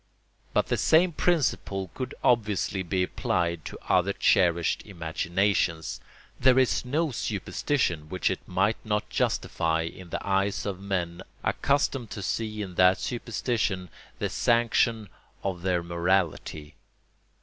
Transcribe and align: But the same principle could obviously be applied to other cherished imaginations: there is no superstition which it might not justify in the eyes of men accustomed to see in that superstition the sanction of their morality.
But 0.51 0.65
the 0.65 0.77
same 0.77 1.11
principle 1.11 1.91
could 1.93 2.15
obviously 2.23 2.81
be 2.81 3.03
applied 3.03 3.63
to 3.65 3.77
other 3.87 4.13
cherished 4.13 4.81
imaginations: 4.83 5.99
there 6.39 6.57
is 6.57 6.83
no 6.83 7.11
superstition 7.11 8.09
which 8.09 8.31
it 8.31 8.39
might 8.47 8.83
not 8.83 9.11
justify 9.11 9.83
in 9.83 10.09
the 10.09 10.27
eyes 10.27 10.65
of 10.65 10.79
men 10.79 11.21
accustomed 11.43 12.09
to 12.09 12.23
see 12.23 12.63
in 12.63 12.73
that 12.81 12.97
superstition 12.97 13.89
the 14.17 14.29
sanction 14.31 15.07
of 15.43 15.61
their 15.61 15.83
morality. 15.83 16.73